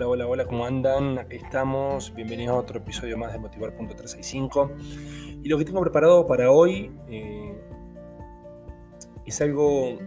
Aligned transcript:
Hola, 0.00 0.08
hola, 0.08 0.26
hola, 0.28 0.46
¿cómo 0.46 0.64
andan? 0.64 1.18
Aquí 1.18 1.36
estamos. 1.36 2.14
Bienvenidos 2.14 2.56
a 2.56 2.58
otro 2.58 2.78
episodio 2.78 3.18
más 3.18 3.34
de 3.34 3.38
Motivar.365. 3.38 4.70
Y 5.42 5.46
lo 5.46 5.58
que 5.58 5.66
tengo 5.66 5.82
preparado 5.82 6.26
para 6.26 6.50
hoy 6.50 6.90
eh, 7.10 7.54
es, 9.26 9.42
algo, 9.42 9.98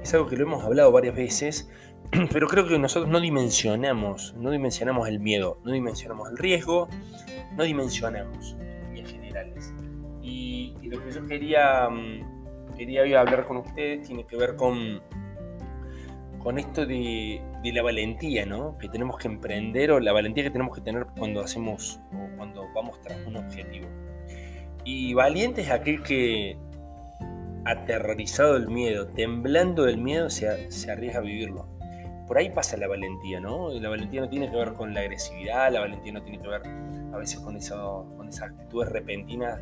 es 0.00 0.14
algo 0.14 0.28
que 0.28 0.36
lo 0.36 0.44
hemos 0.44 0.62
hablado 0.62 0.92
varias 0.92 1.16
veces, 1.16 1.68
pero 2.32 2.46
creo 2.46 2.68
que 2.68 2.78
nosotros 2.78 3.10
no 3.10 3.18
dimensionamos, 3.18 4.36
no 4.38 4.52
dimensionamos 4.52 5.08
el 5.08 5.18
miedo, 5.18 5.58
no 5.64 5.72
dimensionamos 5.72 6.30
el 6.30 6.38
riesgo, 6.38 6.88
no 7.56 7.64
dimensionamos 7.64 8.56
en 8.60 8.94
líneas 8.94 9.10
generales. 9.10 9.74
Y, 10.22 10.76
lo 10.82 11.04
que 11.04 11.10
yo 11.10 11.26
quería, 11.26 11.88
mm, 11.90 12.76
quería 12.76 13.20
hablar 13.20 13.48
con 13.48 13.56
ustedes 13.56 14.06
tiene 14.06 14.24
que 14.24 14.36
ver 14.36 14.54
con 14.54 15.02
con 16.42 16.58
esto 16.58 16.86
de, 16.86 17.42
la 17.62 17.82
valentía, 17.82 18.46
¿no? 18.46 18.78
Que 18.78 18.88
tenemos 18.88 19.18
que 19.18 19.28
emprender 19.28 19.90
o 19.90 20.00
la 20.00 20.12
valentía 20.12 20.42
que 20.42 20.50
tenemos 20.50 20.74
que 20.74 20.80
tener 20.82 21.06
cuando 21.18 21.42
hacemos 21.42 22.00
o 22.12 22.36
cuando 22.36 22.66
vamos 22.74 23.00
tras 23.00 23.18
un 23.26 23.36
objetivo. 23.36 23.88
Y 24.84 25.12
valiente 25.12 25.60
es 25.60 25.70
aquel 25.70 26.02
que, 26.02 26.56
aterrorizado 27.64 28.54
del 28.54 28.68
miedo, 28.68 29.08
temblando 29.08 29.84
del 29.84 29.98
miedo, 29.98 30.30
se, 30.30 30.70
se 30.70 30.90
arriesga 30.90 31.18
a 31.18 31.22
vivirlo. 31.22 31.68
Por 32.26 32.38
ahí 32.38 32.48
pasa 32.50 32.76
la 32.76 32.88
valentía, 32.88 33.40
¿no? 33.40 33.72
Y 33.72 33.80
la 33.80 33.90
valentía 33.90 34.22
no 34.22 34.28
tiene 34.28 34.50
que 34.50 34.56
ver 34.56 34.72
con 34.72 34.94
la 34.94 35.00
agresividad, 35.00 35.72
la 35.72 35.80
valentía 35.80 36.12
no 36.12 36.22
tiene 36.22 36.40
que 36.40 36.48
ver 36.48 36.62
a 37.12 37.18
veces 37.18 37.40
con, 37.40 37.56
eso, 37.56 38.06
con 38.16 38.28
esas 38.28 38.50
actitudes 38.50 38.88
repentinas 38.88 39.60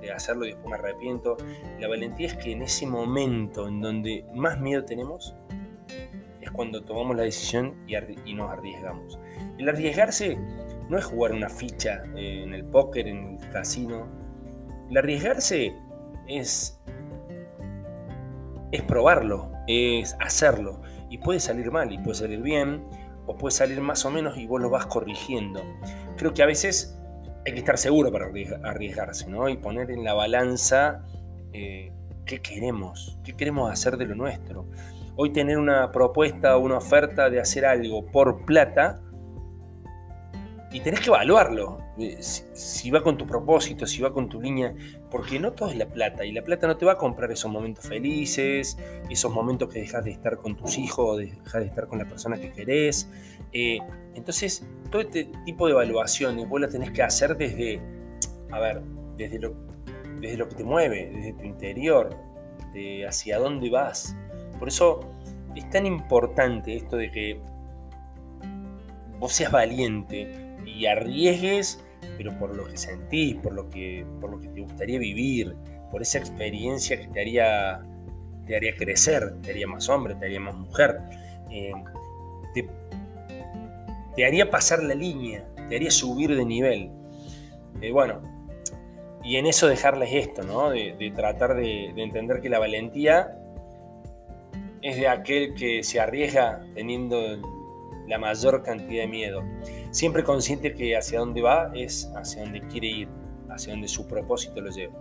de 0.00 0.12
hacerlo 0.12 0.44
y 0.46 0.50
después 0.50 0.68
me 0.70 0.76
arrepiento. 0.76 1.36
La 1.80 1.88
valentía 1.88 2.28
es 2.28 2.36
que 2.36 2.52
en 2.52 2.62
ese 2.62 2.86
momento 2.86 3.66
en 3.66 3.80
donde 3.80 4.24
más 4.34 4.60
miedo 4.60 4.84
tenemos, 4.84 5.34
es 6.40 6.50
cuando 6.50 6.82
tomamos 6.82 7.16
la 7.16 7.22
decisión 7.22 7.74
y, 7.86 8.34
nos 8.34 8.50
arriesgamos. 8.50 9.18
El 9.58 9.68
arriesgarse 9.68 10.38
no 10.88 10.98
es 10.98 11.04
jugar 11.04 11.32
una 11.32 11.48
ficha 11.48 12.02
eh, 12.16 12.42
en 12.44 12.54
el 12.54 12.64
póker, 12.64 13.08
en 13.08 13.38
el 13.38 13.48
casino. 13.50 14.06
El 14.90 14.96
arriesgarse 14.96 15.74
es, 16.26 16.80
es 18.72 18.82
probarlo, 18.82 19.52
es 19.66 20.16
hacerlo. 20.20 20.80
Y 21.10 21.18
puede 21.18 21.40
salir 21.40 21.70
mal 21.70 21.92
y 21.92 21.98
puede 21.98 22.14
salir 22.14 22.40
bien, 22.40 22.84
o 23.26 23.36
puede 23.36 23.54
salir 23.54 23.80
más 23.80 24.04
o 24.04 24.10
menos 24.10 24.38
y 24.38 24.46
vos 24.46 24.60
lo 24.60 24.70
vas 24.70 24.86
corrigiendo. 24.86 25.62
Creo 26.16 26.32
que 26.32 26.42
a 26.42 26.46
veces 26.46 26.96
hay 27.46 27.52
que 27.52 27.58
estar 27.58 27.78
seguro 27.78 28.10
para 28.10 28.26
arriesgarse, 28.64 29.28
¿no? 29.28 29.48
Y 29.48 29.56
poner 29.56 29.90
en 29.90 30.04
la 30.04 30.14
balanza 30.14 31.04
eh, 31.52 31.92
qué 32.24 32.40
queremos, 32.40 33.18
qué 33.24 33.34
queremos 33.34 33.70
hacer 33.70 33.96
de 33.96 34.06
lo 34.06 34.14
nuestro 34.14 34.66
hoy 35.22 35.28
tener 35.28 35.58
una 35.58 35.92
propuesta 35.92 36.56
una 36.56 36.78
oferta 36.78 37.28
de 37.28 37.38
hacer 37.38 37.66
algo 37.66 38.06
por 38.06 38.46
plata 38.46 39.02
y 40.72 40.80
tenés 40.80 41.00
que 41.00 41.08
evaluarlo. 41.08 41.76
Eh, 41.98 42.16
si, 42.22 42.90
va 42.90 43.02
con 43.02 43.18
tu 43.18 43.26
propósito, 43.26 43.86
si 43.86 44.00
va 44.00 44.14
con 44.14 44.30
tu 44.30 44.40
línea, 44.40 44.74
porque 45.10 45.38
no 45.38 45.52
todo 45.52 45.68
es 45.68 45.76
la 45.76 45.86
plata 45.86 46.24
y 46.24 46.32
la 46.32 46.42
plata 46.42 46.66
no 46.66 46.78
te 46.78 46.86
va 46.86 46.92
a 46.92 46.96
comprar 46.96 47.30
esos 47.30 47.50
momentos 47.50 47.86
felices, 47.86 48.78
esos 49.10 49.30
momentos 49.30 49.68
que 49.68 49.80
dejas 49.80 50.06
de 50.06 50.12
estar 50.12 50.38
con 50.38 50.56
tus 50.56 50.78
hijos, 50.78 51.18
dejas 51.18 51.60
de 51.60 51.66
estar 51.66 51.86
con 51.86 51.98
la 51.98 52.08
persona 52.08 52.38
que 52.38 52.50
querés. 52.50 53.10
Eh, 53.52 53.78
entonces, 54.14 54.66
todo 54.90 55.02
este 55.02 55.30
tipo 55.44 55.66
de 55.66 55.72
evaluaciones 55.72 56.48
vos 56.48 56.62
las 56.62 56.70
tenés 56.70 56.92
que 56.92 57.02
hacer 57.02 57.36
desde, 57.36 57.78
a 58.50 58.58
ver, 58.58 58.80
desde 59.18 59.38
lo, 59.38 59.54
desde 60.18 60.38
lo 60.38 60.48
que 60.48 60.54
te 60.54 60.64
mueve, 60.64 61.10
desde 61.14 61.34
tu 61.34 61.44
interior, 61.44 62.16
hacia 63.06 63.38
dónde 63.38 63.68
vas. 63.68 64.16
Por 64.60 64.68
eso 64.68 65.00
es 65.56 65.68
tan 65.70 65.86
importante 65.86 66.76
esto 66.76 66.98
de 66.98 67.10
que 67.10 67.40
vos 69.18 69.32
seas 69.32 69.50
valiente 69.50 70.56
y 70.66 70.84
arriesgues, 70.84 71.82
pero 72.18 72.38
por 72.38 72.54
lo 72.54 72.66
que 72.66 72.76
sentís, 72.76 73.36
por 73.36 73.54
lo 73.54 73.70
que, 73.70 74.06
por 74.20 74.30
lo 74.30 74.38
que 74.38 74.48
te 74.48 74.60
gustaría 74.60 74.98
vivir, 74.98 75.56
por 75.90 76.02
esa 76.02 76.18
experiencia 76.18 77.00
que 77.00 77.08
te 77.08 77.20
haría, 77.22 77.80
te 78.46 78.54
haría 78.54 78.76
crecer, 78.76 79.40
te 79.40 79.50
haría 79.50 79.66
más 79.66 79.88
hombre, 79.88 80.14
te 80.14 80.26
haría 80.26 80.40
más 80.40 80.54
mujer, 80.54 80.98
eh, 81.50 81.72
te, 84.14 84.26
haría 84.26 84.50
pasar 84.50 84.82
la 84.82 84.94
línea, 84.94 85.48
te 85.70 85.76
haría 85.76 85.90
subir 85.90 86.36
de 86.36 86.44
nivel. 86.44 86.90
Eh, 87.80 87.92
bueno, 87.92 88.20
y 89.24 89.36
en 89.36 89.46
eso 89.46 89.68
dejarles 89.68 90.10
esto, 90.12 90.42
¿no? 90.42 90.68
De, 90.68 91.12
tratar 91.16 91.56
de 91.56 91.94
entender 91.96 92.42
que 92.42 92.50
la 92.50 92.58
valentía 92.58 93.39
es 94.82 94.96
de 94.96 95.08
aquel 95.08 95.54
que 95.54 95.82
se 95.82 96.00
arriesga 96.00 96.64
teniendo 96.74 97.18
la 98.06 98.18
mayor 98.18 98.62
cantidad 98.62 99.02
de 99.02 99.08
miedo. 99.08 99.42
Siempre 99.90 100.24
consciente 100.24 100.74
que 100.74 100.96
hacia 100.96 101.20
dónde 101.20 101.42
va 101.42 101.70
es 101.74 102.10
hacia 102.16 102.42
donde 102.42 102.60
quiere 102.66 102.88
ir, 102.88 103.08
hacia 103.48 103.72
donde 103.72 103.88
su 103.88 104.06
propósito 104.06 104.60
lo 104.60 104.70
lleva. 104.70 104.94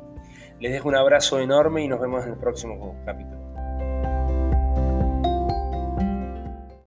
Les 0.59 0.71
dejo 0.71 0.89
un 0.89 0.95
abrazo 0.95 1.39
enorme 1.39 1.83
y 1.83 1.87
nos 1.87 1.99
vemos 1.99 2.25
en 2.25 2.33
el 2.33 2.37
próximo 2.37 2.95
capítulo. 3.05 3.38